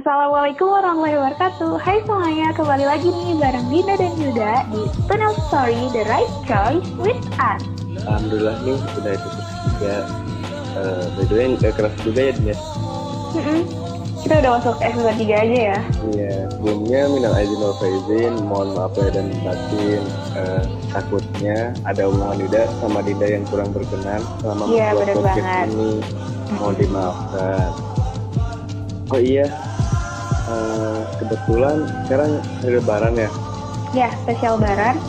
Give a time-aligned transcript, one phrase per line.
[0.00, 1.76] Assalamualaikum warahmatullahi wabarakatuh.
[1.76, 6.88] Hai semuanya, kembali lagi nih bareng Dinda dan Yuda di Tunnel Story The Right Choice
[6.96, 7.60] with Us
[8.00, 9.96] Alhamdulillah nih udah episode ketiga.
[10.80, 12.56] Uh, By the way keras juga ya Dinda
[13.36, 13.60] mm
[14.24, 15.78] Kita udah masuk episode 3 aja ya.
[16.08, 20.02] Iya, sebelumnya minal aizin wal faizin Mohon maaf lahir dan batin.
[20.32, 25.66] Uh, Takutnya ada omongan Yuda sama Dinda yang kurang berkenan Selama Iya, membuat podcast banget.
[25.68, 25.92] ini.
[26.56, 27.70] Mohon dimaafkan.
[29.12, 29.44] Oh iya
[30.52, 33.30] uh, Kebetulan sekarang hari lebaran ya
[33.96, 35.00] Ya, spesial lebaran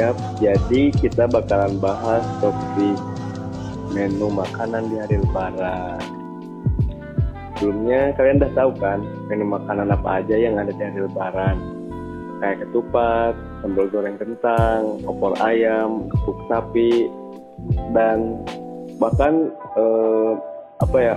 [0.00, 2.96] Yap, jadi kita bakalan bahas topik
[3.92, 6.00] menu makanan di hari lebaran.
[7.60, 11.56] Sebelumnya kalian udah tahu kan menu makanan apa aja yang ada di hari lebaran?
[12.40, 17.06] Kayak ketupat, sambal goreng kentang, opor ayam, kepuk sapi,
[17.94, 18.42] dan
[18.98, 20.32] bahkan eh,
[20.82, 21.14] apa ya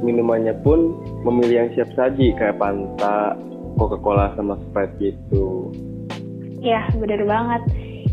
[0.00, 3.36] minumannya pun memilih yang siap saji kayak Fanta,
[3.76, 5.70] Coca-Cola sama Sprite gitu.
[6.60, 7.62] Ya, bener banget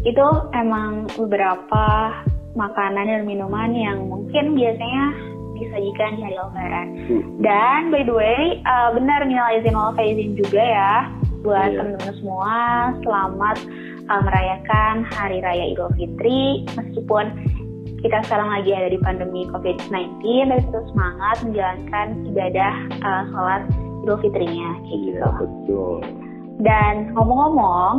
[0.07, 0.23] Itu
[0.55, 1.85] emang beberapa
[2.55, 5.05] makanan dan minuman yang mungkin biasanya
[5.57, 7.23] disajikan di hari lebaran Hmm.
[7.41, 10.93] Dan by the way, uh, benar minal izin wal faizin juga ya
[11.41, 11.77] buat Iya.
[11.81, 12.55] teman-teman semua.
[13.01, 13.57] Selamat
[14.07, 17.25] uh, merayakan Hari Raya Idul Fitri meskipun
[18.07, 23.61] kita sekarang lagi ada di pandemi COVID-19 tapi tetap semangat menjalankan ibadah uh, sholat
[24.07, 25.19] Idul Fitrinya kayak gitu.
[25.19, 25.95] Iya betul.
[26.63, 27.93] Dan ngomong-ngomong,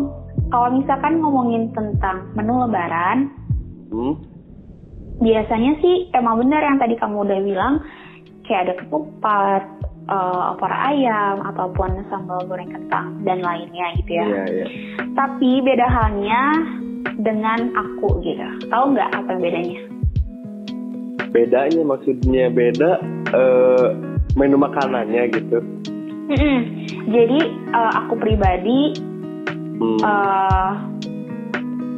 [0.48, 3.28] kalau misalkan ngomongin tentang menu lebaran,
[3.88, 4.20] Hmm?
[5.20, 7.74] biasanya sih emang benar yang tadi kamu udah bilang
[8.44, 9.62] kayak ada ketupat,
[10.08, 14.24] eh, opor ayam ataupun sambal goreng kentang dan lainnya gitu ya.
[14.24, 14.66] Iya iya.
[15.16, 16.42] Tapi beda halnya
[17.20, 18.68] dengan aku gitu.
[18.68, 19.97] Tahu nggak apa bedanya?
[21.28, 22.90] Bedanya maksudnya beda
[23.30, 23.86] eh,
[24.34, 25.58] menu makanannya gitu
[26.28, 26.58] Mm-mm.
[27.08, 27.40] Jadi
[27.72, 28.92] eh, aku pribadi
[29.80, 30.00] hmm.
[30.00, 30.72] eh,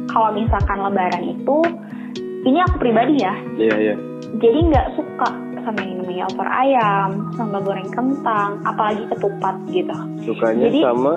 [0.07, 1.57] kalau misalkan Lebaran itu,
[2.43, 3.31] ini aku pribadi ya.
[3.55, 3.95] iya iya
[4.39, 5.29] Jadi nggak suka
[5.61, 9.95] sama yang namanya opor ayam, sambal goreng kentang, apalagi ketupat gitu.
[10.25, 11.13] sukanya Jadi- sama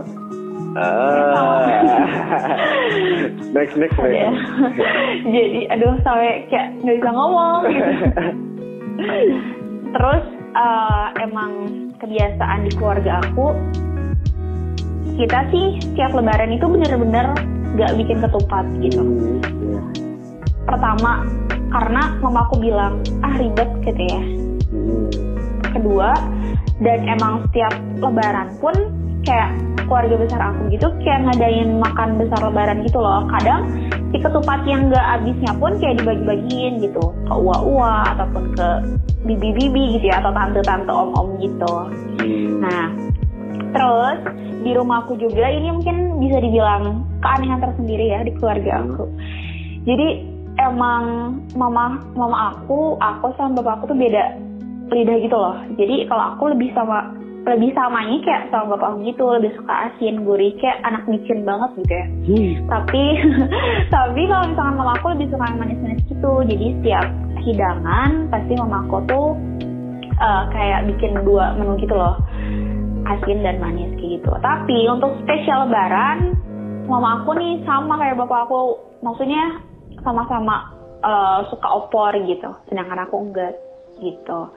[0.74, 1.66] ah
[3.54, 4.34] next next next
[5.34, 7.92] Jadi aduh sampai kayak nggak bisa ngomong gitu.
[9.94, 10.24] Terus
[10.58, 11.52] eh, emang
[12.02, 13.54] kebiasaan di keluarga aku
[15.14, 17.26] kita sih setiap lebaran itu bener-bener
[17.78, 19.02] nggak bikin ketupat gitu.
[19.02, 19.82] Hmm, iya.
[20.66, 21.22] Pertama
[21.70, 24.22] karena mama aku bilang ah ribet gitu ya.
[24.74, 25.06] Hmm.
[25.74, 26.10] Kedua
[26.82, 28.74] dan emang setiap lebaran pun
[29.24, 29.50] kayak
[29.84, 33.28] keluarga besar aku gitu kayak ngadain makan besar lebaran gitu loh.
[33.28, 33.68] Kadang
[34.12, 38.68] si ketupat yang nggak habisnya pun kayak dibagi-bagiin gitu ke uwa-uwa ataupun ke
[39.24, 41.74] bibi-bibi gitu ya atau tante-tante om-om gitu.
[42.20, 42.62] Hmm.
[42.62, 42.84] Nah,
[43.74, 44.18] terus
[44.64, 49.04] di rumahku juga ini mungkin bisa dibilang keanehan tersendiri ya di keluarga aku.
[49.84, 50.08] Jadi
[50.60, 54.24] emang mama mama aku, aku sama bapak aku tuh beda
[54.92, 55.56] lidah gitu loh.
[55.76, 60.24] Jadi kalau aku lebih sama lebih samanya kayak sama bapak aku gitu, lebih suka asin,
[60.24, 62.06] gurih kayak anak micin banget gitu ya.
[62.08, 62.52] Hmm.
[62.72, 63.02] Tapi
[63.94, 66.32] tapi kalau misalkan mama aku lebih suka yang manis-manis gitu.
[66.48, 67.06] Jadi setiap
[67.44, 69.28] hidangan pasti mama aku tuh
[70.08, 72.16] eh, kayak bikin dua menu gitu loh.
[73.04, 74.32] Asin dan manis kayak gitu.
[74.40, 76.40] Tapi untuk spesial lebaran
[76.88, 78.80] mama aku nih sama kayak bapak aku.
[79.04, 79.60] Maksudnya
[80.00, 80.72] sama-sama
[81.04, 82.56] eh, suka opor gitu.
[82.72, 83.52] Sedangkan aku enggak
[84.00, 84.48] gitu.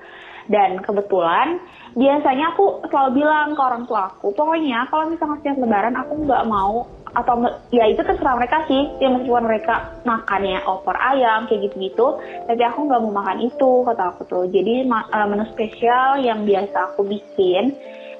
[0.47, 1.59] Dan kebetulan
[1.93, 6.47] biasanya aku selalu bilang ke orang tua aku, pokoknya kalau misalnya setiap lebaran aku nggak
[6.47, 6.87] mau
[7.17, 7.33] atau
[7.73, 12.85] ya itu terserah mereka sih, ya meskipun mereka makannya opor ayam kayak gitu-gitu, tapi aku
[12.85, 14.45] nggak mau makan itu kata aku tuh.
[14.47, 17.73] Jadi eh, menu spesial yang biasa aku bikin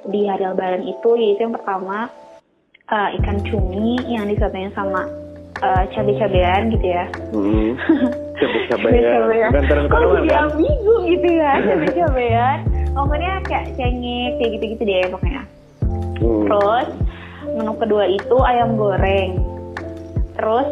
[0.08, 2.10] di hari lebaran itu yaitu yang pertama
[2.92, 5.06] eh, ikan cumi yang disatuin sama
[5.62, 7.06] eh, cabai-cabean gitu ya.
[7.32, 7.72] Hmm.
[8.38, 8.50] Ya.
[8.70, 9.50] Cabai-cabean.
[9.50, 10.48] Bukan terang Kok taruhan jadi kan?
[11.08, 12.58] gitu ya cabai-cabean.
[12.94, 15.42] Pokoknya kayak cengek kayak gitu-gitu deh pokoknya.
[16.18, 16.46] Hmm.
[16.46, 16.88] Terus
[17.58, 19.32] menu kedua itu ayam goreng.
[20.38, 20.70] Terus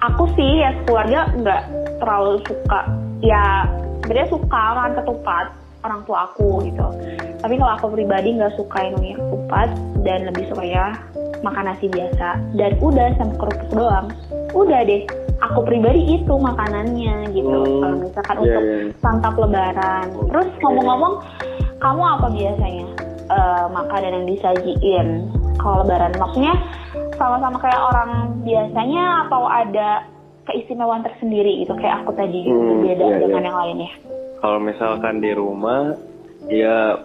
[0.00, 1.62] aku sih ya keluarga nggak
[2.00, 2.80] terlalu suka
[3.22, 3.68] ya
[4.02, 5.46] sebenarnya suka makan ketupat
[5.82, 6.86] orang tua aku gitu.
[7.42, 9.68] Tapi kalau aku pribadi nggak suka yang namanya ketupat
[10.06, 10.86] dan lebih suka ya
[11.42, 14.06] makan nasi biasa dan udah sama kerupuk doang.
[14.54, 15.02] Udah deh.
[15.50, 17.50] Aku pribadi itu makanannya gitu.
[17.50, 18.78] Hmm, Kalau misalkan iya, untuk iya.
[19.02, 20.06] santap lebaran.
[20.30, 20.60] Terus Oke.
[20.62, 21.14] ngomong-ngomong,
[21.82, 22.86] kamu apa biasanya
[23.26, 25.06] eh, makanan yang disajiin
[25.58, 26.14] kalau lebaran?
[26.14, 26.54] Maksudnya
[27.18, 28.10] sama-sama kayak orang
[28.46, 30.06] biasanya atau ada
[30.46, 33.48] keistimewaan tersendiri gitu kayak aku tadi gitu, Hmm, beda iya, dengan iya.
[33.50, 33.92] yang lainnya.
[34.42, 35.94] Kalau misalkan di rumah,
[36.50, 36.98] ya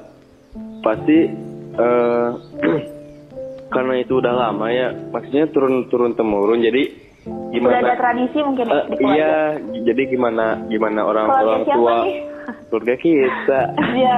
[0.81, 1.17] pasti
[1.77, 2.27] eh
[3.73, 7.06] karena itu udah lama ya maksudnya turun turun temurun jadi
[7.59, 9.15] Udah gimana ada tradisi mungkin Eh, di keluarga.
[9.15, 9.35] iya
[9.83, 12.17] jadi gimana gimana orang Keluarga orang tua nih?
[12.67, 13.61] keluarga kita
[13.99, 14.17] Iya.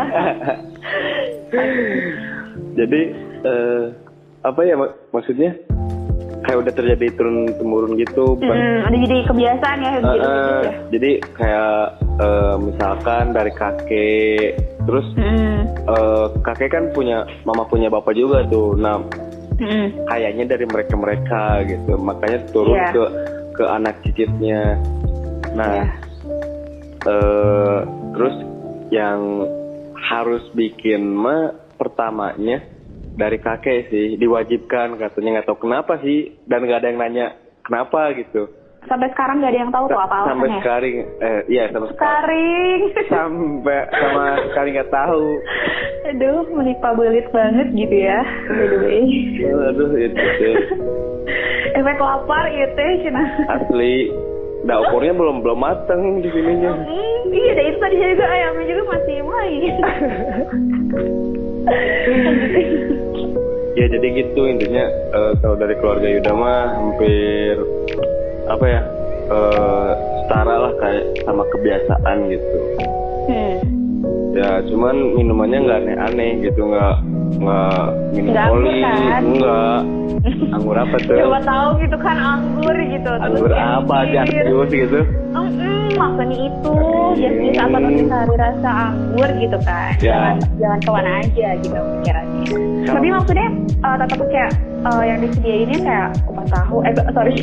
[2.76, 3.02] jadi
[3.42, 3.84] eh
[4.42, 5.52] apa ya mak- maksudnya
[6.42, 10.62] kayak udah terjadi turun temurun gitu bukan Hmm, udah jadi kebiasaan ya Eh, gitu, eh,
[10.62, 10.72] ya.
[10.90, 11.74] jadi kayak
[12.18, 14.50] eh, misalkan dari kakek
[14.82, 15.68] terus Hmm.
[15.86, 19.04] eh, kakek kan punya mama punya bapak juga tuh nah
[19.60, 19.88] Hmm.
[20.08, 21.94] kayaknya dari mereka mereka gitu.
[22.00, 22.90] Makanya turun Iya.
[22.96, 23.04] ke
[23.60, 24.80] ke anak cicitnya.
[25.54, 25.86] Nah Iya.
[27.06, 27.80] eh,
[28.16, 28.36] terus
[28.90, 29.20] yang
[30.00, 32.64] harus bikin mah pertamanya
[33.16, 34.16] dari kakek sih.
[34.16, 35.40] Diwajibkan katanya.
[35.40, 36.40] Nggak tahu kenapa sih.
[36.48, 37.26] Dan nggak ada yang nanya
[37.64, 38.50] kenapa gitu
[38.90, 40.60] Sampai sekarang gak ada yang tahu tuh apa sampai alasannya.
[40.60, 42.82] sekarang eh iya sampai sekarang Karing.
[43.14, 45.26] sampai sama sekali nggak tahu
[46.10, 48.20] Aduh, menimpa belit banget gitu ya.
[48.50, 49.04] By the way.
[49.46, 50.56] aduh itu tuh
[51.72, 53.24] Efek lapar itu cina.
[53.48, 54.10] asli
[54.60, 58.84] nah ukurnya belum belum mateng di sininya Hmm, iya, dan itu tadi juga ayamnya juga
[58.90, 59.74] masih main.
[63.72, 64.84] ya jadi gitu intinya
[65.14, 67.54] eh, kalau dari keluarga Yuda mah hampir
[68.50, 68.82] apa ya
[69.30, 69.92] eh,
[70.26, 72.58] setara lah kayak sama kebiasaan gitu
[73.30, 73.56] hmm.
[74.34, 76.96] ya cuman minumannya nggak aneh-aneh gitu nggak
[77.40, 79.22] nggak minum Nggak anggur oli kan?
[79.38, 79.80] nggak
[80.52, 83.10] anggur apa tuh Coba tahu gitu kan anggur gitu.
[83.10, 84.44] terus anggur apa jangkir.
[84.44, 85.00] jas jus gitu
[85.30, 86.76] Hmm, maksudnya itu
[87.18, 89.92] jus apa tuh mencari rasa anggur gitu kan.
[89.98, 90.10] Ya.
[90.10, 91.80] Jangan jangan ke mana aja gitu
[92.90, 93.48] Tapi maksudnya
[93.86, 94.52] eh, tetap kayak
[94.86, 96.76] eh, yang disediainnya kayak kupat tahu.
[96.86, 97.36] Eh sorry,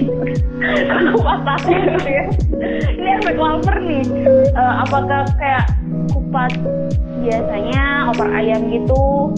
[1.15, 2.25] kupat tahu gitu ya.
[2.97, 4.05] Ini efek lapar nih.
[4.53, 5.65] Eh, apakah kayak
[6.11, 6.53] kupat
[7.23, 9.33] biasanya opor ayam gitu?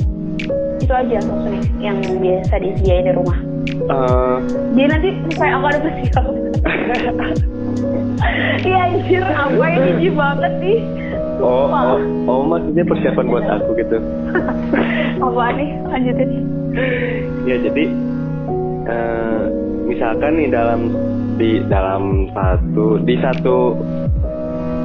[0.79, 3.39] Itu aja maksudnya yang biasa disediain di rumah.
[3.69, 4.37] Eh,
[4.73, 6.35] Dia nanti kayak aku ada persiapan.
[8.59, 10.77] Iya anjir, apa jijik banget sih.
[11.41, 11.83] Oh, Sumpah.
[11.85, 11.99] oh
[12.29, 13.99] oh maksudnya persiapan buat aku gitu
[15.27, 15.71] apa nih?
[15.89, 16.31] Lanjutin.
[17.49, 17.85] ya jadi
[18.87, 19.43] eh,
[19.89, 20.81] misalkan nih dalam
[21.39, 23.79] di dalam satu di satu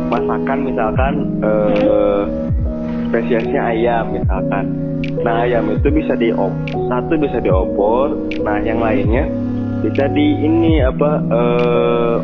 [0.07, 2.23] masakan misalkan eh,
[3.09, 4.65] spesiesnya ayam misalkan
[5.25, 6.31] nah ayam itu bisa di
[6.89, 9.27] satu bisa diopor nah yang lainnya
[9.83, 12.15] bisa di ini apa eh,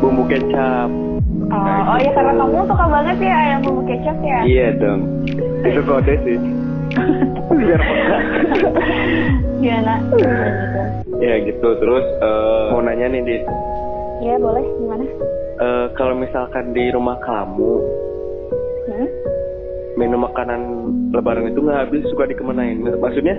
[0.00, 1.05] bumbu kecap
[1.46, 4.40] Oh, Nah, oh ya karena kamu suka banget ya ayam bumbu kecap ya.
[4.42, 5.00] iya dong
[5.62, 6.36] itu kode sih
[7.56, 7.80] biar.
[9.56, 9.94] Gimana?
[10.10, 10.80] Gitu.
[11.18, 13.44] ya gitu terus eh, mau nanya nih dit
[14.18, 15.04] Iya boleh, gimana?
[15.56, 17.72] Eh, kalau misalkan di rumah kamu
[18.86, 19.08] Hmm?
[19.96, 20.60] minum makanan
[21.10, 23.34] lebaran itu nggak habis suka dikemanain maksudnya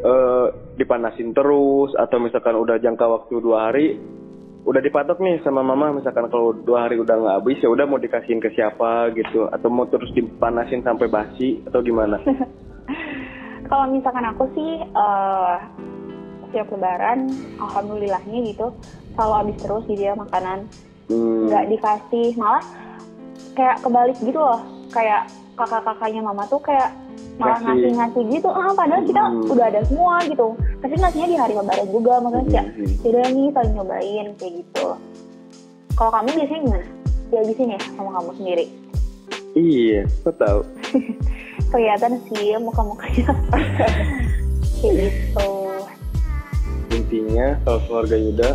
[0.00, 3.98] eh, dipanasin terus atau misalkan udah jangka waktu dua hari
[4.64, 8.00] udah dipatok nih sama mama misalkan kalau dua hari udah nggak habis ya udah mau
[8.00, 12.16] dikasihin ke siapa gitu atau mau terus dipanasin sampai basi atau gimana
[13.64, 15.56] Kalau misalkan aku sih eh
[16.46, 17.26] setiap lebaran,
[17.58, 18.70] alhamdulillahnya gitu,
[19.16, 20.68] selalu habis terus ya makanan.
[21.10, 22.64] Hmm, nggak dikasih malah
[23.52, 26.96] kayak kebalik gitu loh kayak kakak-kakaknya mama tuh kayak
[27.34, 27.66] malah Ngasih.
[27.66, 29.50] ngasih-ngasih gitu ah padahal kita Hmm.
[29.50, 30.46] udah ada semua gitu.
[30.78, 32.94] Tapi ngasihnya di hari lebaran juga makanya kayak Hmm.
[33.02, 34.86] yaudah nih saling nyobain kayak gitu.
[35.94, 36.86] Kalau kamu biasanya gimana?
[37.24, 38.66] Dihabisin ya sama kamu sendiri?
[39.52, 40.60] Iya kok tahu.
[41.70, 43.26] Kelihatan sih muka-mukanya.
[44.76, 45.50] Kayak gitu.
[46.92, 48.50] Intinya kalau keluarga Yuda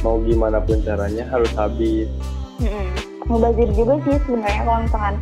[0.00, 2.08] mau gimana pun caranya harus habis.
[2.58, 2.86] Mm-mm.
[3.24, 5.14] mubazir juga sih sebenarnya kalau misalkan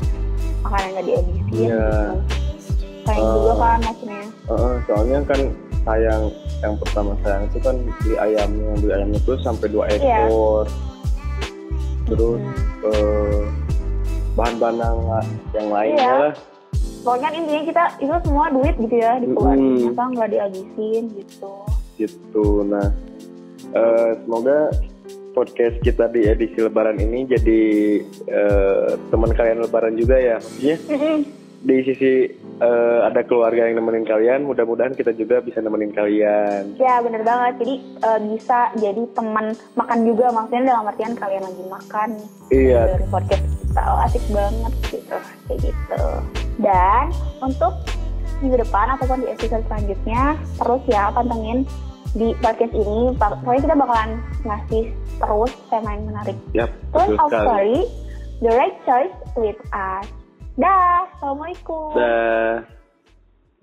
[0.61, 1.87] makanan nggak dihabisin Iya.
[2.15, 2.85] gitu.
[3.03, 3.35] sayang Eh.
[3.35, 5.41] juga kan maksudnya Heeh, soalnya kan
[5.81, 6.23] sayang
[6.61, 10.27] yang pertama sayang itu kan beli ayamnya beli ayamnya itu sampai dua Iya.
[10.27, 10.65] ekor
[12.07, 12.87] terus Hmm.
[12.87, 13.43] eh,
[14.31, 14.99] bahan-bahan yang,
[15.53, 16.21] yang lainnya Iya.
[16.21, 16.33] lah
[17.01, 19.77] pokoknya intinya kita itu semua duit gitu ya dikeluarin Mm-mm.
[19.89, 21.53] ternyata nggak dihabisin gitu
[21.97, 22.89] gitu nah
[23.71, 24.59] eh, semoga
[25.31, 27.61] podcast kita di edisi lebaran ini jadi
[28.27, 30.77] eh, teman kalian lebaran juga ya maksudnya
[31.61, 32.25] di sisi
[32.61, 36.81] eh, ada keluarga yang nemenin kalian mudah-mudahan kita juga bisa nemenin kalian.
[36.81, 37.61] Ya bener banget.
[37.61, 42.09] Jadi eh, bisa jadi teman makan juga maksudnya dalam artian kalian lagi makan.
[42.49, 42.97] Iya.
[42.97, 43.83] Dari podcast kita.
[43.85, 45.17] Oh, asik banget gitu.
[45.47, 46.05] Kayak gitu.
[46.65, 47.05] Dan
[47.45, 47.73] untuk
[48.41, 51.69] minggu depan ataupun di episode selanjutnya terus ya pantengin
[52.17, 53.13] di podcast ini.
[53.21, 54.11] Pokoknya kita bakalan
[54.49, 54.85] ngasih
[55.21, 56.37] terus tema yang menarik.
[56.97, 57.45] Sekali.
[57.45, 57.79] story,
[58.41, 60.09] the right choice with us.
[60.61, 61.97] Dah, assalamualaikum.
[61.97, 62.80] Dah.